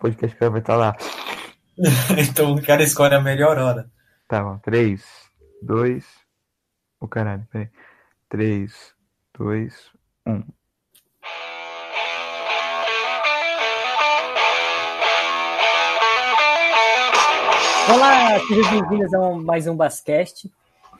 [0.00, 0.96] podcast que vai estar lá.
[2.18, 3.88] então o cara escolhe a melhor hora.
[4.26, 4.58] Tá bom.
[4.58, 5.04] 3,
[5.62, 6.04] 2.
[6.98, 7.68] O caralho, peraí.
[8.28, 8.94] 3,
[9.38, 9.90] 2,
[10.26, 10.42] 1.
[17.92, 20.50] Olá, sejam bem-vindos a mais um Bascast.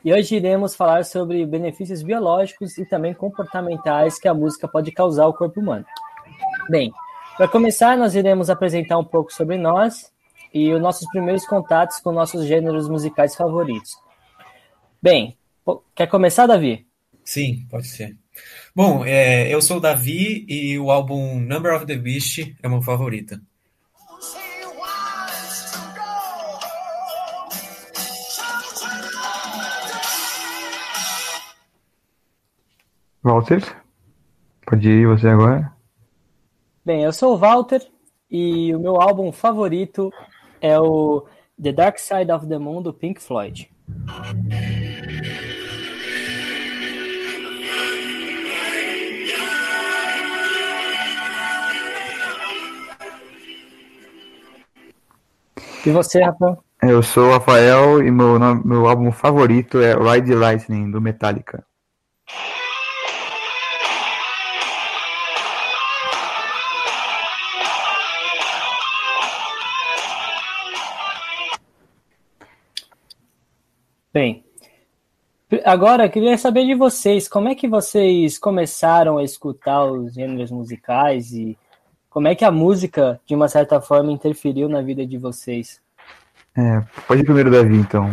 [0.03, 5.23] E hoje iremos falar sobre benefícios biológicos e também comportamentais que a música pode causar
[5.23, 5.85] ao corpo humano.
[6.69, 6.91] Bem,
[7.37, 10.11] para começar, nós iremos apresentar um pouco sobre nós
[10.53, 13.91] e os nossos primeiros contatos com nossos gêneros musicais favoritos.
[15.01, 15.37] Bem,
[15.95, 16.85] quer começar, Davi?
[17.23, 18.17] Sim, pode ser.
[18.75, 22.81] Bom, é, eu sou o Davi e o álbum Number of the Beast é meu
[22.81, 23.39] favorito.
[33.23, 33.61] Walter,
[34.65, 35.71] pode ir você agora.
[36.83, 37.79] Bem, eu sou o Walter
[38.29, 40.11] e o meu álbum favorito
[40.59, 41.27] é o
[41.61, 43.69] The Dark Side of the Moon do Pink Floyd.
[55.85, 56.63] E você, Rafael?
[56.81, 61.63] Eu sou o Rafael e meu, meu álbum favorito é Ride Lightning, do Metallica.
[74.13, 74.43] Bem,
[75.63, 80.51] agora eu queria saber de vocês, como é que vocês começaram a escutar os gêneros
[80.51, 81.57] musicais e
[82.09, 85.79] como é que a música, de uma certa forma, interferiu na vida de vocês?
[86.57, 88.05] É, pode ir primeiro, Davi, então.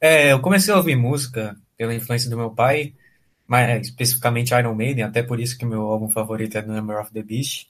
[0.00, 2.94] É, eu comecei a ouvir música pela influência do meu pai,
[3.46, 7.12] mas especificamente Iron Maiden, até por isso que meu álbum favorito é The Number of
[7.12, 7.68] the Beast.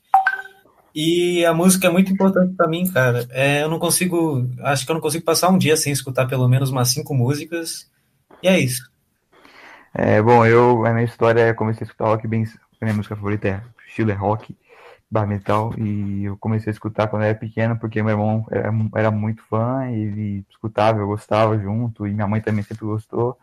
[1.00, 3.24] E a música é muito importante para mim, cara.
[3.30, 6.48] É, eu não consigo, acho que eu não consigo passar um dia sem escutar pelo
[6.48, 7.88] menos umas cinco músicas.
[8.42, 8.90] E é isso.
[9.94, 12.44] É, bom, eu, a minha história é comecei a escutar rock bem,
[12.82, 14.56] minha música favorita é estilo é rock,
[15.08, 18.72] bar metal, e eu comecei a escutar quando eu era pequeno, porque meu irmão era,
[18.96, 23.38] era muito fã, e ele escutava, eu gostava junto, e minha mãe também sempre gostou.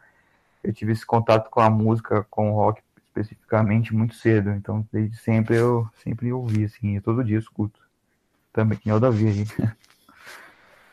[0.62, 2.81] Eu tive esse contato com a música, com o rock
[3.16, 4.52] especificamente muito cedo.
[4.52, 7.80] Então, desde sempre eu sempre ouvi, assim, todo dia eu escuto.
[8.52, 9.46] Também, que é o Davi aí.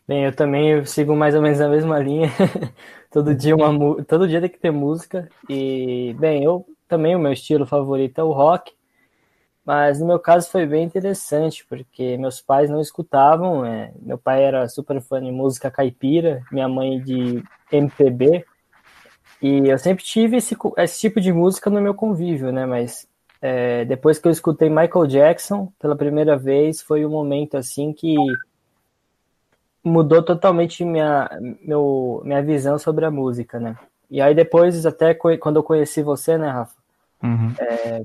[0.06, 2.28] Bem, eu também eu sigo mais ou menos a mesma linha.
[3.11, 5.28] todo dia uma todo dia tem que ter música.
[5.49, 8.72] E, bem, eu também o meu estilo favorito é o rock.
[9.65, 13.65] Mas no meu caso foi bem interessante, porque meus pais não escutavam.
[13.65, 18.44] É, meu pai era super fã de música caipira, minha mãe de MPB.
[19.42, 22.64] E eu sempre tive esse, esse tipo de música no meu convívio, né?
[22.64, 23.08] Mas
[23.41, 28.14] é, depois que eu escutei Michael Jackson pela primeira vez, foi um momento assim que
[29.82, 31.28] mudou totalmente minha,
[31.60, 33.76] meu, minha visão sobre a música, né?
[34.08, 36.76] E aí depois, até quando eu conheci você, né, Rafa?
[37.20, 37.52] Uhum.
[37.58, 38.04] É,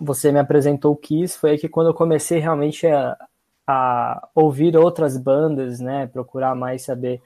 [0.00, 3.18] você me apresentou o Kiss, foi aí que quando eu comecei realmente a,
[3.66, 6.06] a ouvir outras bandas, né?
[6.06, 7.20] Procurar mais saber.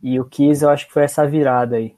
[0.00, 1.95] E o Kiss eu acho que foi essa virada aí.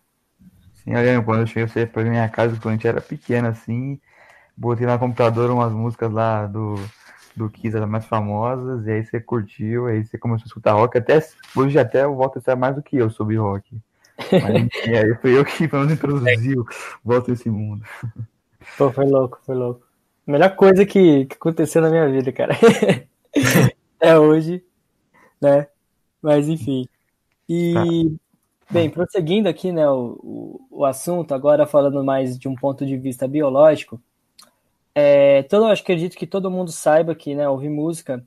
[0.90, 4.00] Eu lembro quando eu cheguei você pra minha casa, quando a gente era pequeno assim,
[4.56, 6.76] botei no computador umas músicas lá do,
[7.36, 10.96] do Kiss, as mais famosas, e aí você curtiu, aí você começou a escutar rock,
[10.96, 11.20] até
[11.54, 13.78] hoje até o Walter sabe mais do que eu sobre rock.
[14.32, 16.66] Mas, e aí foi eu que pelo menos introduziu
[17.04, 17.84] volta esse mundo.
[18.76, 19.86] Pô, foi louco, foi louco.
[20.26, 22.54] Melhor coisa que, que aconteceu na minha vida, cara.
[24.00, 24.62] é hoje,
[25.40, 25.66] né?
[26.20, 26.86] Mas enfim.
[27.48, 27.84] E tá.
[28.70, 32.98] Bem, prosseguindo aqui, né, o, o, o, assunto, agora falando mais de um ponto de
[32.98, 34.00] vista biológico,
[34.94, 38.22] é, todo, eu acredito que todo mundo saiba que, né, ouvir música,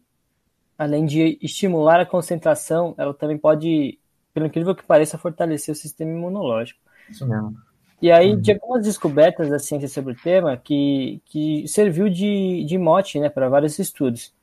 [0.78, 4.00] além de estimular a concentração, ela também pode,
[4.34, 6.80] pelo incrível que pareça, fortalecer o sistema imunológico.
[7.08, 7.56] Isso mesmo.
[8.02, 12.78] E aí, de algumas descobertas da ciência sobre o tema, que, que serviu de, de
[12.80, 14.34] mote, né, para vários estudos.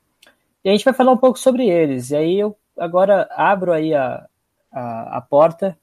[0.64, 2.10] E a gente vai falar um pouco sobre eles.
[2.10, 4.28] E aí eu agora abro aí a,
[4.70, 5.76] a, a porta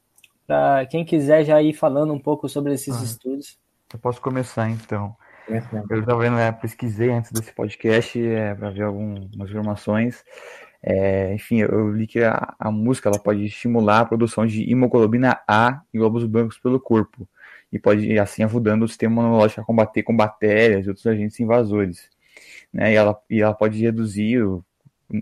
[0.47, 3.57] para quem quiser já ir falando um pouco sobre esses ah, estudos.
[3.93, 5.15] Eu posso começar então.
[5.47, 10.23] Eu estava vendo, né, pesquisei antes desse podcast é, para ver algumas informações.
[10.81, 15.39] É, enfim, eu li que a, a, música ela pode estimular a produção de hemoglobina
[15.47, 17.27] A em glóbulos brancos pelo corpo
[17.71, 22.09] e pode assim ajudando o sistema imunológico a combater com bactérias e outros agentes invasores.
[22.71, 24.63] Né, e, ela, e ela pode reduzir o,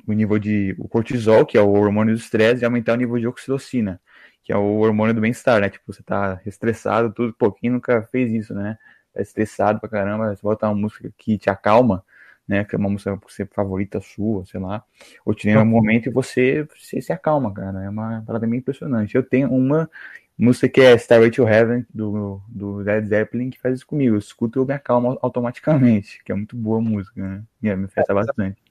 [0.08, 3.18] o nível de o cortisol, que é o hormônio do estresse, e aumentar o nível
[3.18, 4.02] de oxitocina,
[4.44, 5.70] que é o hormônio do bem-estar, né?
[5.70, 8.78] Tipo, você tá estressado, tudo, pouquinho nunca fez isso, né?
[9.14, 12.04] Tá estressado pra caramba, você bota uma música que te acalma,
[12.48, 12.66] né?
[12.66, 14.84] Que é uma música você favorita sua, sei lá.
[15.26, 17.84] Ou te lembra um momento e você, você se acalma, cara.
[17.84, 19.16] É uma parada meio impressionante.
[19.16, 19.90] Eu tenho uma
[20.38, 24.16] música que é Starway to Heaven, do, do Led Zeppelin, que faz isso comigo.
[24.16, 27.44] Eu escuto e eu me acalmo automaticamente, que é muito boa a música, né?
[27.62, 28.62] E me afeta bastante.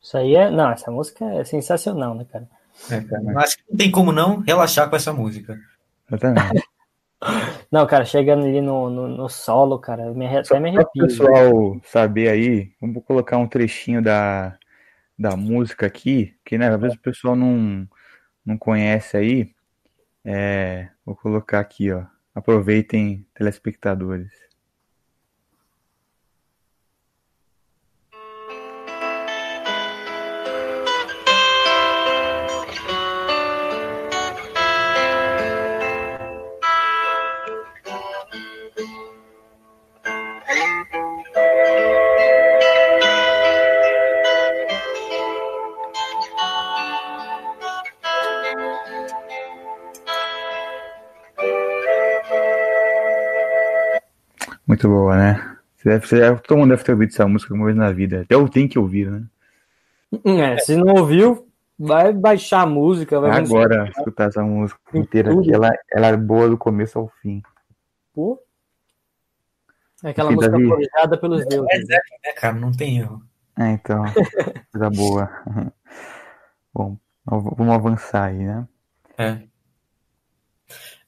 [0.00, 0.50] Isso aí é.
[0.50, 2.57] Não, essa música é sensacional, né, cara?
[2.90, 3.40] É, cara.
[3.40, 5.58] Acho que não tem como não relaxar com essa música.
[6.08, 6.62] Exatamente.
[7.70, 11.04] Não, cara, chegando ali no, no, no solo, cara, me, até me arrepio.
[11.04, 11.80] o pessoal né?
[11.84, 14.56] saber aí, vamos colocar um trechinho da,
[15.18, 17.86] da música aqui, que né, às vezes o pessoal não,
[18.46, 19.52] não conhece aí.
[20.24, 22.04] É, vou colocar aqui, ó.
[22.34, 24.30] Aproveitem, telespectadores.
[54.68, 55.56] Muito boa, né?
[55.76, 58.20] Você deve, você, todo mundo deve ter ouvido essa música alguma vez na vida.
[58.20, 59.24] Até eu tenho que ouvir, né?
[60.24, 61.48] É, se não ouviu,
[61.78, 63.18] vai baixar a música.
[63.18, 65.54] Vai Agora, escutar essa música inteira aqui.
[65.54, 67.42] Ela, ela é boa do começo ao fim.
[68.12, 68.38] Pô.
[70.04, 71.70] É aquela música forjada pelos é, deuses.
[71.90, 72.54] É, né, cara?
[72.54, 73.22] Não tem erro.
[73.58, 74.04] É, então.
[74.70, 75.30] Coisa boa.
[76.74, 78.68] Bom, vamos avançar aí, né?
[79.16, 79.38] É.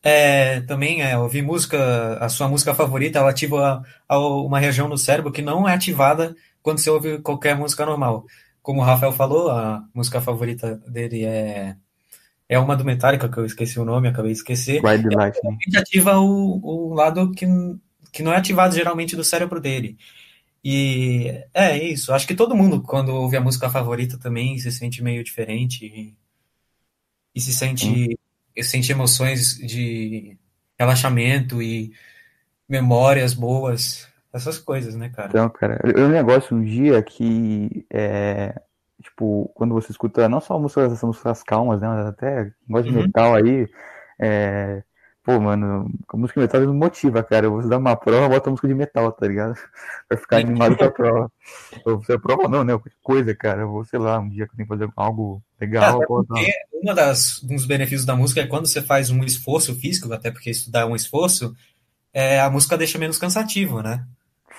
[0.02, 4.88] É, também é, ouvir música, a sua música favorita, ela ativa a, a uma região
[4.88, 8.25] no cérebro que não é ativada quando você ouve qualquer música normal.
[8.62, 11.76] Como o Rafael falou, a música favorita dele é
[12.49, 14.82] é uma do Metallica, que eu esqueci o nome, acabei de esquecer.
[14.82, 15.56] Ride the Lightning.
[15.76, 17.47] ativa o, o lado que,
[18.11, 19.97] que não é ativado geralmente do cérebro dele.
[20.64, 22.12] E é isso.
[22.12, 26.17] Acho que todo mundo, quando ouve a música favorita, também se sente meio diferente e,
[27.32, 28.30] e se sente hum
[28.61, 30.37] eu senti emoções de
[30.79, 31.93] relaxamento e
[32.69, 35.29] memórias boas, essas coisas, né, cara?
[35.29, 38.55] Então, cara, eu um negócio um dia que é,
[39.03, 42.97] tipo, quando você escuta não só músicas, essas músicas calmas, né, mas até gosto de
[42.97, 43.03] uhum.
[43.03, 43.69] metal aí,
[44.21, 44.83] é,
[45.31, 47.47] Pô, mano, a música de metal me motiva, cara.
[47.47, 49.55] Eu vou dar uma prova, bota música de metal, tá ligado?
[50.09, 51.32] Pra ficar animado pra prova.
[51.85, 52.77] Você prova não, né?
[53.00, 53.61] Coisa, cara.
[53.61, 56.00] Eu vou, sei lá, um dia que eu tenho que fazer algo legal.
[56.82, 60.32] Uma das, um dos benefícios da música é quando você faz um esforço físico, até
[60.32, 61.55] porque estudar é um esforço,
[62.12, 64.05] é, a música deixa menos cansativo, né?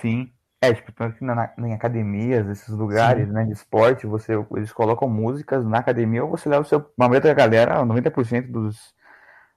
[0.01, 0.31] Sim.
[0.61, 3.33] É, tipo, na, em academias, esses lugares, Sim.
[3.33, 6.79] né, de esporte, você, eles colocam músicas na academia ou você leva o seu.
[6.79, 8.93] A maioria da galera, 90% dos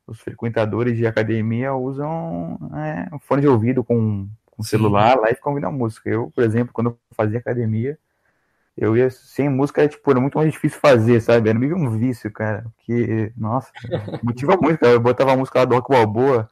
[0.07, 5.35] os frequentadores de academia usam é, um fone de ouvido com, com celular lá e
[5.35, 6.09] ficam ouvindo a música.
[6.09, 7.99] Eu, por exemplo, quando eu fazia academia,
[8.77, 11.49] eu ia sem música, era, tipo, era muito mais difícil fazer, sabe?
[11.49, 12.67] Era meio um vício, cara.
[12.81, 13.71] Que, nossa,
[14.23, 14.93] motiva muito, cara.
[14.93, 16.51] Eu botava a música lá do Rock Balboa,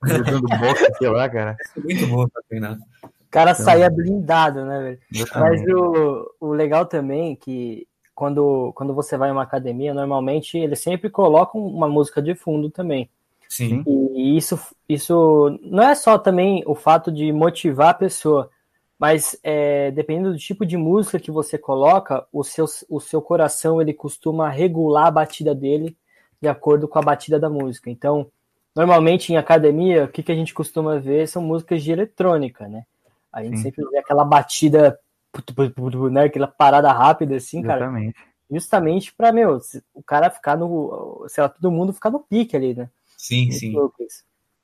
[0.00, 1.56] cruzando boxe, sei lá, cara.
[1.76, 2.78] É muito bom também, né?
[3.02, 5.28] O cara então, saía blindado, né, velho?
[5.34, 7.86] Mas o, o legal também é que
[8.18, 12.68] quando, quando você vai em uma academia, normalmente eles sempre colocam uma música de fundo
[12.68, 13.08] também.
[13.48, 13.84] Sim.
[13.86, 18.50] E isso, isso não é só também o fato de motivar a pessoa,
[18.98, 23.80] mas é, dependendo do tipo de música que você coloca, o seu, o seu coração
[23.80, 25.96] ele costuma regular a batida dele
[26.42, 27.88] de acordo com a batida da música.
[27.88, 28.26] Então,
[28.74, 32.82] normalmente em academia, o que, que a gente costuma ver são músicas de eletrônica, né?
[33.32, 33.62] A gente Sim.
[33.62, 34.98] sempre vê aquela batida
[36.10, 38.14] né, aquela parada rápida assim, Exatamente.
[38.14, 38.28] cara.
[38.50, 39.58] Justamente para meu,
[39.92, 42.88] o cara ficar no, sei lá, todo mundo ficar no pique ali, né?
[43.16, 43.74] Sim, Muito sim.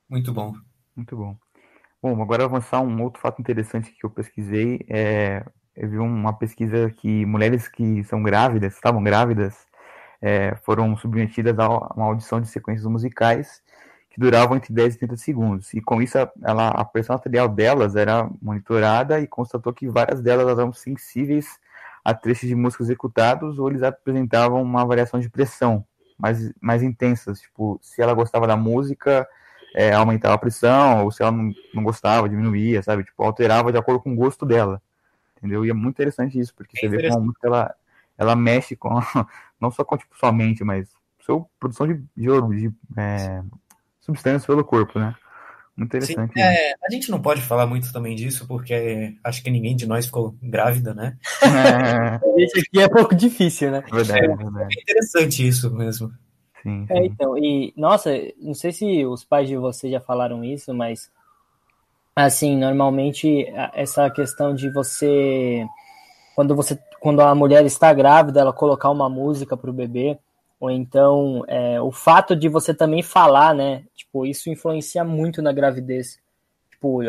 [0.08, 0.54] Muito bom.
[0.96, 1.36] Muito bom.
[2.02, 4.84] Bom, agora avançar um outro fato interessante que eu pesquisei.
[4.88, 5.44] É,
[5.76, 9.66] eu vi uma pesquisa que mulheres que são grávidas, estavam grávidas,
[10.20, 13.62] é, foram submetidas a uma audição de sequências musicais
[14.14, 15.74] que duravam entre 10 e 30 segundos.
[15.74, 20.56] E com isso, ela, a pressão arterial delas era monitorada e constatou que várias delas
[20.56, 21.58] eram sensíveis
[22.04, 25.84] a trechos de música executados ou eles apresentavam uma variação de pressão
[26.16, 27.40] mais, mais intensas.
[27.40, 29.26] Tipo, se ela gostava da música,
[29.74, 33.02] é, aumentava a pressão, ou se ela não, não gostava, diminuía, sabe?
[33.02, 34.80] Tipo, alterava de acordo com o gosto dela.
[35.36, 35.66] Entendeu?
[35.66, 37.74] E é muito interessante isso, porque é você vê como a música ela,
[38.16, 38.90] ela mexe com,
[39.60, 43.42] não só com tipo, sua mente, mas sua produção de, de, de é,
[44.04, 45.14] substâncias pelo corpo, né?
[45.76, 46.32] Muito interessante.
[46.34, 49.86] Sim, é, a gente não pode falar muito também disso, porque acho que ninguém de
[49.86, 51.16] nós ficou grávida, né?
[51.42, 52.20] É.
[52.42, 53.82] Esse aqui é pouco difícil, né?
[53.90, 54.76] Verdade, é, verdade.
[54.78, 56.12] é interessante isso mesmo.
[56.62, 57.00] Sim, é, sim.
[57.00, 61.10] É, então, e nossa, não sei se os pais de vocês já falaram isso, mas
[62.14, 65.66] assim, normalmente essa questão de você
[66.36, 70.18] quando você quando a mulher está grávida, ela colocar uma música para o bebê,
[70.64, 73.84] ou então é, o fato de você também falar, né?
[73.94, 76.18] Tipo, isso influencia muito na gravidez.
[76.70, 77.04] Tipo,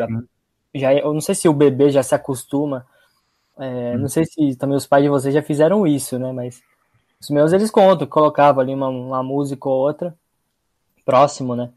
[0.74, 2.86] já, eu não sei se o bebê já se acostuma.
[3.58, 4.00] É, hum.
[4.00, 6.32] Não sei se também os pais de vocês já fizeram isso, né?
[6.32, 6.60] Mas
[7.18, 10.14] os meus eles contam, colocava ali uma, uma música ou outra
[11.02, 11.70] próximo, né?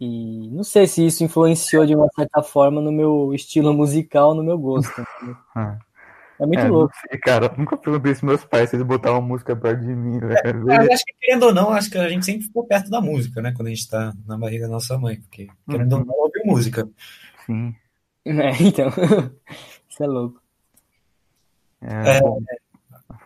[0.00, 4.42] E não sei se isso influenciou de uma certa forma no meu estilo musical, no
[4.42, 5.04] meu gosto.
[5.54, 5.76] Ah.
[6.40, 6.94] É muito é, louco.
[7.08, 10.18] Sei, cara, nunca perguntei se meus pais se eles botavam música perto de mim.
[10.18, 10.34] Né?
[10.44, 13.42] É, acho que, querendo ou não, acho que a gente sempre ficou perto da música,
[13.42, 13.52] né?
[13.54, 15.20] Quando a gente tá na barriga da nossa mãe.
[15.20, 16.00] Porque, querendo uhum.
[16.00, 16.88] ou não, ouviu música.
[17.44, 17.74] Sim.
[18.24, 18.88] É, então.
[19.88, 20.40] Isso é louco.
[21.80, 22.20] É, é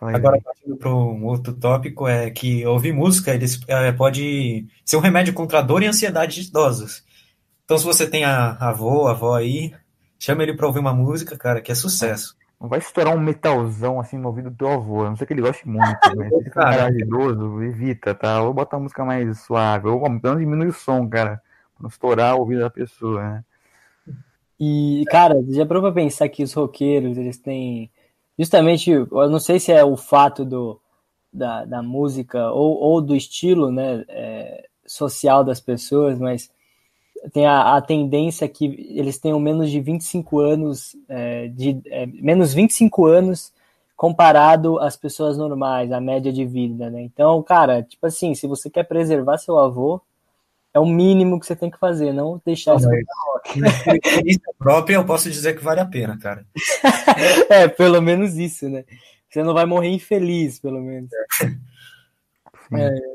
[0.01, 5.01] agora, partindo para um outro tópico, é que ouvir música eles, é, pode ser um
[5.01, 7.03] remédio contra a dor e ansiedade de idosos.
[7.63, 9.73] Então, se você tem a avô, a avó aí,
[10.19, 12.35] chama ele para ouvir uma música, cara, que é sucesso.
[12.63, 15.33] Não vai estourar um metalzão assim no ouvido do teu avô, a não sei que
[15.33, 16.29] ele goste muito, né?
[16.29, 18.41] Se for um idoso, evita, tá?
[18.41, 21.41] Ou bota uma música mais suave, ou pelo menos diminui o som, cara,
[21.75, 23.43] pra não estourar o ouvido da pessoa, né?
[24.57, 27.91] E, cara, já parou pra pensar que os roqueiros, eles têm.
[28.39, 30.79] Justamente, eu não sei se é o fato do,
[31.33, 36.49] da, da música ou, ou do estilo né, é, social das pessoas, mas
[37.31, 38.65] tem a, a, tendência que
[38.95, 43.53] eles tenham menos de 25 anos, é, de, é, menos 25 anos
[43.95, 47.01] comparado às pessoas normais, a média de vida, né?
[47.01, 50.01] Então, cara, tipo assim, se você quer preservar seu avô,
[50.73, 52.89] é o mínimo que você tem que fazer, não deixar isso.
[54.03, 56.45] Experiência própria, eu posso dizer que vale a pena, cara.
[57.49, 58.83] é, pelo menos isso, né?
[59.29, 61.09] Você não vai morrer infeliz, pelo menos.
[62.73, 62.87] É.
[62.87, 63.13] é.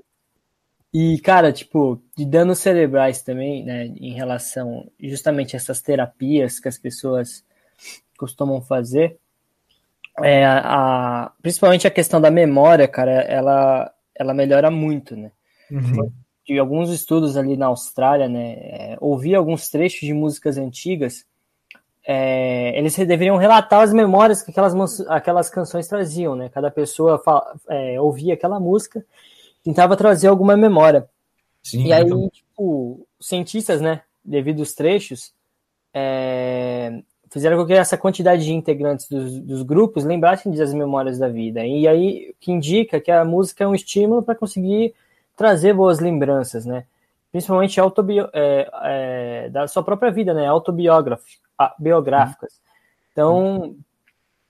[0.92, 6.68] E, cara, tipo, de danos cerebrais também, né, em relação justamente a essas terapias que
[6.68, 7.44] as pessoas
[8.16, 9.18] costumam fazer,
[10.22, 15.30] é, a, principalmente a questão da memória, cara, ela, ela melhora muito, né?
[15.70, 16.10] Uhum.
[16.46, 21.26] De alguns estudos ali na Austrália, né, é, ouvir alguns trechos de músicas antigas,
[22.06, 26.48] é, eles deveriam relatar as memórias que aquelas, aquelas canções traziam, né?
[26.48, 29.04] Cada pessoa fala, é, ouvia aquela música
[29.68, 31.06] tentava trazer alguma memória.
[31.62, 32.30] Sim, e aí, então...
[32.30, 35.34] tipo, cientistas, né, devido aos trechos,
[35.92, 41.28] é, fizeram com que essa quantidade de integrantes dos, dos, grupos lembrassem das memórias da
[41.28, 41.66] vida.
[41.66, 44.94] E aí, que indica que a música é um estímulo para conseguir
[45.36, 46.86] trazer boas lembranças, né?
[47.30, 50.46] Principalmente autobio, é, é, da sua própria vida, né?
[50.46, 51.28] Autobiográficas.
[53.12, 53.76] Então,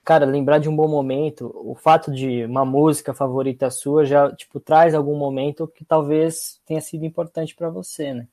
[0.09, 4.59] cara, lembrar de um bom momento, o fato de uma música favorita sua já, tipo,
[4.59, 8.27] traz algum momento que talvez tenha sido importante para você, né?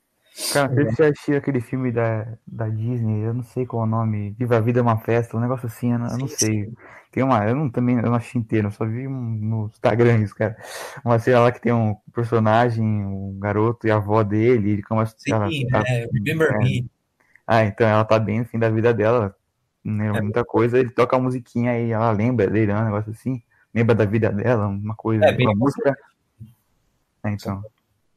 [0.51, 3.89] Cara, você já assistiu aquele filme da, da Disney, eu não sei qual é o
[3.89, 6.73] nome, Viva a Vida é uma Festa, um negócio assim, eu não, eu não sei.
[7.11, 10.33] Tem uma, eu não, também eu não assisti inteiro, eu só vi no Instagram isso,
[10.33, 10.57] cara.
[11.05, 15.13] Uma cena lá que tem um personagem, um garoto e a avó dele, ele começa
[15.15, 16.89] Sim, ela, tá, é, Remember é, Me.
[17.45, 19.35] Ah, então ela tá bem no fim da vida dela,
[19.87, 20.21] né, é.
[20.21, 23.41] muita coisa, ele toca a musiquinha e ela lembra dele, né, um negócio assim,
[23.73, 25.97] lembra da vida dela, uma coisa, é, uma música.
[27.23, 27.63] É, então,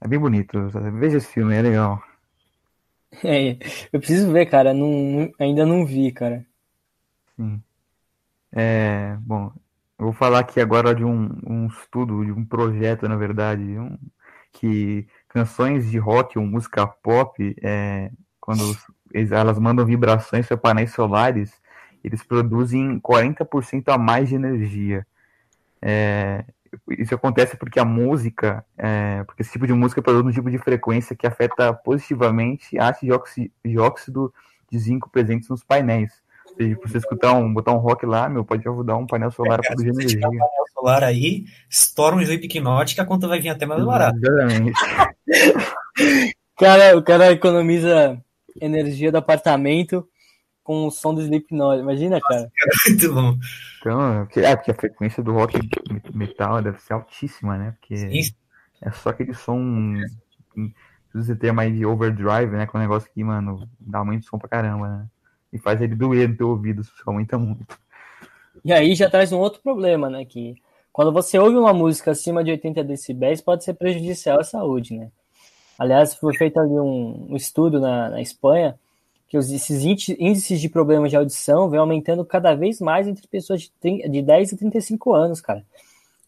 [0.01, 2.03] é bem bonito, veja esse filme, é legal.
[3.25, 3.57] É,
[3.93, 6.47] eu preciso ver, cara, não, ainda não vi, cara.
[7.37, 7.63] Sim.
[8.53, 9.53] É, bom,
[9.99, 13.97] eu vou falar aqui agora de um, um estudo, de um projeto, na verdade, um,
[14.53, 18.11] que canções de rock ou música pop, é,
[18.41, 18.63] quando
[19.13, 21.53] elas mandam vibrações para painéis solares,
[22.03, 25.07] eles produzem 40% a mais de energia.
[25.83, 26.45] É,
[26.89, 30.59] isso acontece porque a música, é, porque esse tipo de música produz um tipo de
[30.59, 34.33] frequência que afeta positivamente a de óxido
[34.71, 36.13] de zinco presentes nos painéis.
[36.51, 39.61] Ou seja, você escutar um, botar um rock lá, meu, pode ajudar um painel solar
[39.61, 40.19] é, a produzir energia.
[40.19, 42.21] Um painel solar aí, estoura um
[42.95, 44.19] que a conta vai vir até mais barato.
[44.19, 44.73] Exatamente.
[46.57, 48.23] cara, o cara economiza
[48.61, 50.07] energia do apartamento
[50.63, 51.81] com o som do Slipknot.
[51.81, 52.51] Imagina, cara.
[52.89, 53.37] Muito bom.
[53.81, 55.59] Então, é, porque a frequência do rock
[56.15, 57.75] metal deve ser altíssima, né?
[57.79, 58.35] Porque Sim.
[58.81, 59.97] é só aquele som.
[60.55, 62.67] Se você ter mais de overdrive, né?
[62.67, 65.07] Com um negócio que, mano, dá muito som pra caramba, né?
[65.53, 67.77] E faz ele doer no teu ouvido, se aumenta muito.
[68.65, 70.25] E aí já traz um outro problema, né?
[70.25, 70.55] Que
[70.93, 75.11] quando você ouve uma música acima de 80 decibéis, pode ser prejudicial à saúde, né?
[75.81, 78.79] Aliás, foi feito ali um, um estudo na, na, Espanha
[79.27, 83.63] que os, esses índices de problemas de audição vêm aumentando cada vez mais entre pessoas
[83.63, 85.65] de, 30, de 10 a 35 anos, cara.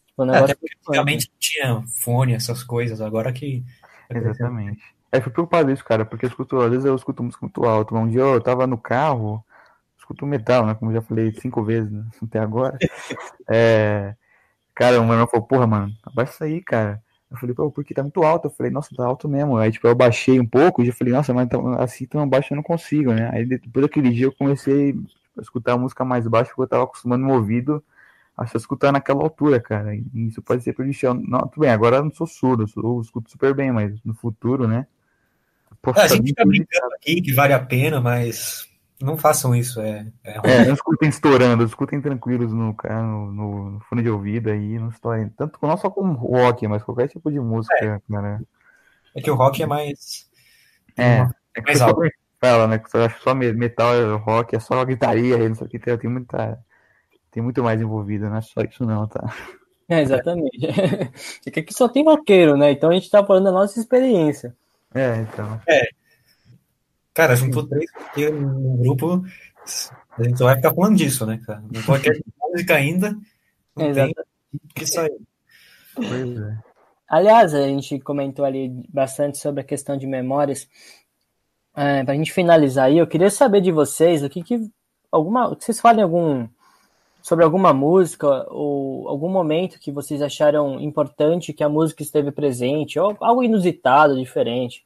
[0.06, 0.56] Tipo, é,
[0.90, 3.62] realmente não tinha fone, essas coisas, agora que.
[4.08, 4.80] Exatamente.
[5.10, 7.94] É, fui preocupado isso, cara, porque eu escuto, às vezes eu escuto música muito alto.
[7.94, 9.44] Um dia eu tava no carro,
[9.98, 10.74] escuto metal, né?
[10.74, 12.78] Como eu já falei cinco vezes né, até agora.
[13.50, 14.14] É,
[14.74, 17.02] cara, o meu irmão falou, porra, mano, abaixa isso aí, cara.
[17.32, 18.46] Eu falei, pô, porque tá muito alto.
[18.46, 19.56] Eu falei, nossa, tá alto mesmo.
[19.56, 22.52] Aí, tipo, eu baixei um pouco e já falei, nossa, mas tão, assim tão baixo
[22.52, 23.30] eu não consigo, né?
[23.32, 24.94] Aí depois daquele dia eu comecei
[25.38, 27.82] a escutar a música mais baixa porque eu tava acostumando meu ouvido
[28.36, 29.94] a só escutar naquela altura, cara.
[29.94, 31.14] E isso pode ser prejudicial.
[31.14, 34.68] Não, tudo bem, agora eu não sou surdo, eu escuto super bem, mas no futuro,
[34.68, 34.86] né?
[35.80, 38.68] Poxa, a gente fica brincando aqui que vale a pena, mas
[39.02, 39.80] não façam isso.
[39.80, 44.78] É, é, é não escutem estourando, escutem tranquilos no, no, no fone de ouvido aí,
[44.78, 45.28] não estourem.
[45.30, 48.00] Tanto não só com rock, mas qualquer tipo de música, é.
[48.10, 48.40] cara.
[49.14, 50.30] É que o rock é mais.
[50.96, 52.02] É, é que mais alto.
[52.40, 52.78] Fala, né?
[52.78, 52.90] Que
[53.22, 56.58] só metal, é rock, é só guitarria, não sei o que, tem muita.
[57.30, 59.32] Tem muito mais envolvido, não é só isso não, tá?
[59.88, 60.58] É, exatamente.
[61.46, 62.72] É que aqui só tem roqueiro, né?
[62.72, 64.54] Então a gente tá falando da nossa experiência.
[64.94, 65.60] É, então.
[65.68, 65.88] É.
[67.14, 69.22] Cara, juntou três roqueiros no grupo,
[70.18, 71.62] a gente só vai ficar falando disso, né, cara?
[71.70, 72.08] Não pode
[72.52, 73.10] música ainda,
[73.76, 74.14] não tem
[74.74, 75.18] que sair.
[75.94, 76.58] Pois é.
[77.08, 80.66] Aliás, a gente comentou ali bastante sobre a questão de memórias.
[81.76, 84.70] É, para a gente finalizar aí, eu queria saber de vocês o que, que
[85.10, 86.48] alguma, vocês falem algum
[87.22, 92.98] sobre alguma música ou algum momento que vocês acharam importante que a música esteve presente,
[92.98, 94.84] ou algo inusitado, diferente.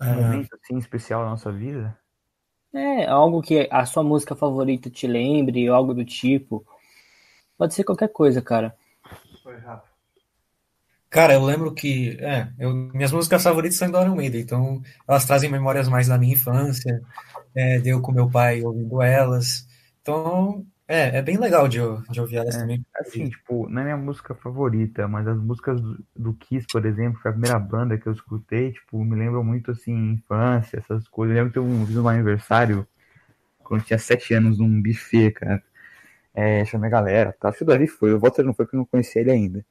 [0.00, 1.96] Um momento assim especial na nossa vida?
[2.72, 6.66] É, algo que a sua música favorita te lembre, ou algo do tipo.
[7.56, 8.76] Pode ser qualquer coisa, cara.
[9.42, 9.94] Foi rápido.
[11.08, 15.24] Cara, eu lembro que é, eu, minhas músicas favoritas são do Iron Maiden, então elas
[15.24, 17.00] trazem memórias mais da minha infância,
[17.54, 19.64] é, deu com meu pai ouvindo elas.
[20.02, 21.78] Então, é, é bem legal de,
[22.10, 22.86] de ouvir elas é, também.
[22.96, 27.18] Assim, tipo, não é minha música favorita, mas as músicas do, do, Kiss, por exemplo,
[27.20, 31.34] foi a primeira banda que eu escutei, tipo, me lembram muito, assim, infância, essas coisas.
[31.34, 32.86] Eu lembro que eu fiz um aniversário,
[33.60, 35.62] quando eu tinha sete anos, num buffet, cara.
[36.34, 37.54] É, chamei a galera, tá?
[37.60, 39.64] O Davi foi, o Walter não foi porque eu não conhecia ele ainda.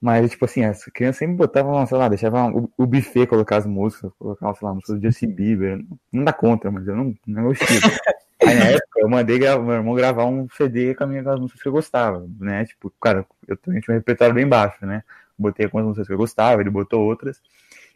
[0.00, 3.66] Mas, tipo assim, as crianças sempre botavam, sei lá, deixavam o, o buffet colocar as
[3.66, 5.84] músicas, colocavam, sei lá, músicas do Justin Bieber.
[6.12, 7.80] Não dá conta, mas eu não, não é meu estilo.
[8.46, 11.40] Aí na época eu mandei meu irmão gravar um CD com, a minha, com as
[11.40, 12.64] músicas que eu gostava, né?
[12.64, 15.02] Tipo, cara, eu também tinha um repertório bem baixo, né?
[15.38, 17.40] Botei algumas músicas que eu gostava, ele botou outras.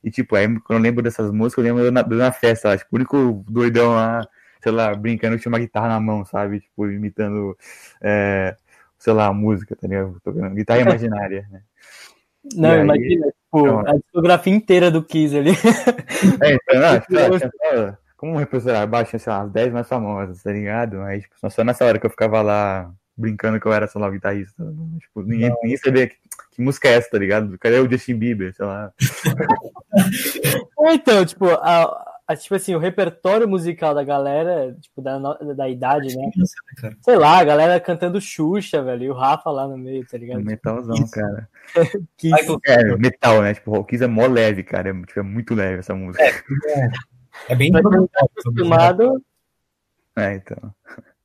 [0.03, 2.89] E tipo, aí quando eu lembro dessas músicas, eu lembro na, na festa lá, tipo,
[2.93, 4.27] o único doidão lá,
[4.63, 6.61] sei lá, brincando, tinha uma guitarra na mão, sabe?
[6.61, 7.57] Tipo, imitando,
[8.01, 8.57] é,
[8.99, 10.21] sei lá, música, tá ligado?
[10.23, 11.63] Tocando guitarra imaginária, né?
[12.55, 15.51] Não, aí, imagina, tipo, então, a discografia inteira do Kiss ali.
[16.41, 17.97] É, então, não,
[18.33, 21.01] um repositório baixo, sei lá, as 10 mais famosas, tá ligado?
[21.03, 24.11] Aí, tipo, só nessa hora que eu ficava lá brincando que eu era, sei lá,
[24.11, 24.63] guitarrista.
[25.01, 26.17] Tipo, ninguém, ninguém sabia que,
[26.53, 27.59] que, música é essa, tá ligado?
[27.59, 28.93] Cadê o Justin Bieber, sei lá.
[30.93, 36.15] então, tipo, a, a, tipo assim, o repertório musical da galera, tipo, da, da idade,
[36.15, 36.31] né?
[37.01, 40.45] Sei lá, a galera cantando Xuxa, velho, e o Rafa lá no meio, tá ligado?
[40.45, 41.13] Metalzão, Isso.
[41.13, 41.49] cara.
[42.19, 42.31] que
[42.67, 43.55] é, metal, né?
[43.55, 44.91] Tipo, o Kiss é mó leve, cara.
[44.91, 46.23] É, tipo, é muito leve essa música.
[46.23, 46.91] É, é.
[47.49, 49.23] É bem acostumado.
[50.17, 50.75] É, então.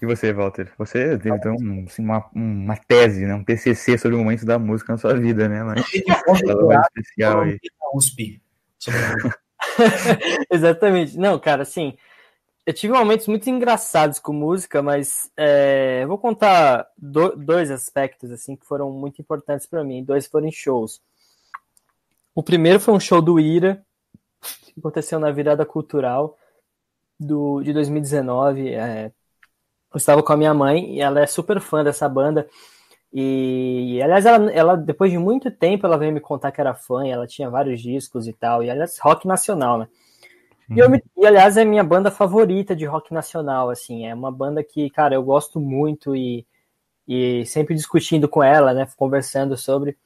[0.00, 0.70] E você, Walter?
[0.76, 1.54] Você teve então,
[1.86, 3.34] assim, uma, uma tese, né?
[3.34, 5.62] um TCC sobre o momento da música na sua vida, né?
[5.62, 7.58] Mas especial aí.
[7.94, 8.42] USP.
[10.50, 11.16] Exatamente.
[11.16, 11.96] Não, cara, assim,
[12.66, 18.30] eu tive momentos muito engraçados com música, mas é, eu vou contar do, dois aspectos
[18.30, 20.04] assim que foram muito importantes para mim.
[20.04, 21.00] Dois foram shows.
[22.34, 23.82] O primeiro foi um show do Ira,
[24.72, 26.36] que aconteceu na virada cultural
[27.18, 28.70] do, de 2019.
[28.70, 29.12] É,
[29.92, 32.48] eu estava com a minha mãe e ela é super fã dessa banda.
[33.12, 37.06] E, aliás, ela, ela, depois de muito tempo, ela veio me contar que era fã,
[37.06, 39.88] e ela tinha vários discos e tal, e aliás, rock nacional, né?
[40.68, 44.62] E, eu, e, aliás, é minha banda favorita de rock nacional, assim, é uma banda
[44.62, 46.44] que, cara, eu gosto muito e,
[47.08, 49.96] e sempre discutindo com ela, né, conversando sobre.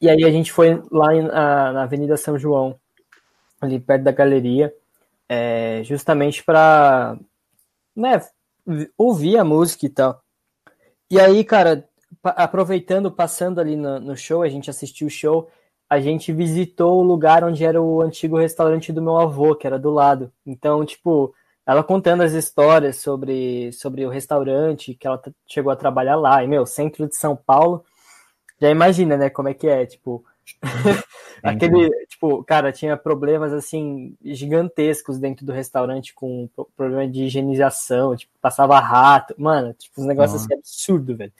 [0.00, 2.78] E aí a gente foi lá na, na Avenida São João,
[3.64, 4.74] ali perto da galeria,
[5.28, 7.18] é, justamente para
[7.96, 8.20] né,
[8.96, 10.22] ouvir a música e tal.
[11.10, 11.88] E aí, cara,
[12.22, 15.50] aproveitando, passando ali no, no, show, a gente assistiu o show,
[15.88, 19.78] a gente visitou o lugar onde era o antigo restaurante do meu avô, que era
[19.78, 20.32] do lado.
[20.46, 21.34] Então, tipo,
[21.66, 26.48] ela contando as histórias sobre, sobre o restaurante, que ela chegou a trabalhar lá, e,
[26.48, 27.84] meu, centro de São Paulo,
[28.60, 30.24] já imagina, né, como é que é, tipo,
[31.42, 31.90] Aquele,
[32.24, 38.78] tipo, cara, tinha problemas assim gigantescos dentro do restaurante com problema de higienização, tipo, passava
[38.80, 41.32] rato, mano, tipo, uns negócios assim absurdo, velho.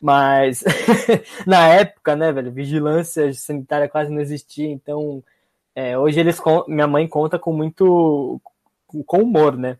[0.00, 0.62] Mas
[1.46, 5.22] na época, né, velho, vigilância sanitária quase não existia, então
[5.74, 8.40] é, hoje eles minha mãe conta com muito
[8.86, 9.78] com humor, né?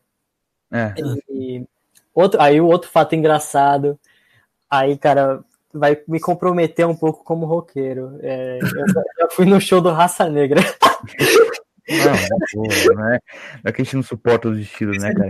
[0.72, 0.94] É.
[1.28, 1.66] E,
[2.14, 3.98] outro, aí o outro fato engraçado,
[4.70, 8.18] aí, cara, vai me comprometer um pouco como roqueiro.
[8.20, 10.60] É, eu já fui no show do Raça Negra.
[11.88, 13.18] Não, é,
[13.64, 15.28] não é que a gente não suporta os estilos, né, cara?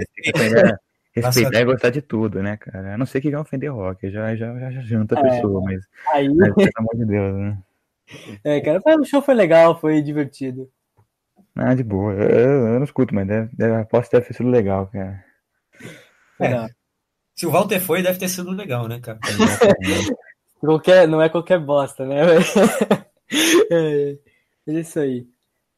[1.14, 2.94] Tem respeitar e gostar de tudo, né, cara?
[2.94, 5.62] A não sei que vai ofender rock, já, já, já, já janta a é, pessoa,
[5.62, 6.28] mas, aí...
[6.28, 7.58] mas pelo amor de Deus, né?
[8.44, 10.70] É, cara, o show foi legal, foi divertido.
[11.54, 12.12] Ah, de boa.
[12.14, 15.24] Eu, eu não escuto, mas deve, deve, aposto que deve ter sido legal, cara.
[16.40, 16.66] É.
[17.42, 19.18] Se o Walter foi, deve ter sido legal, né, cara?
[20.60, 22.22] qualquer, não é qualquer bosta, né?
[23.68, 24.18] É,
[24.68, 25.26] é isso aí.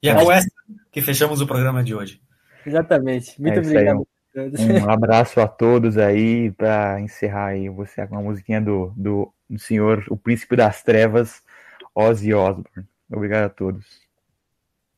[0.02, 0.50] E é com essa
[0.92, 2.20] que fechamos o programa de hoje.
[2.66, 3.40] Exatamente.
[3.40, 4.06] Muito é obrigado.
[4.36, 9.58] Um abraço a todos aí para encerrar aí você com uma musiquinha do, do, do
[9.58, 11.42] senhor, o príncipe das trevas,
[11.94, 12.86] Ozzy Osbourne.
[13.10, 13.86] Obrigado a todos.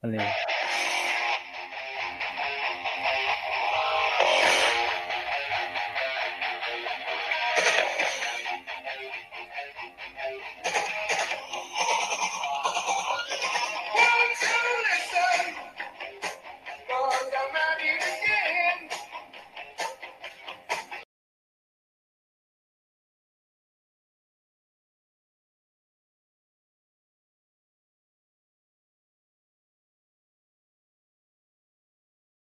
[0.03, 0.21] Valeu.